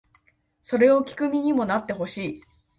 [0.63, 2.41] それを聴く身にもなってほしい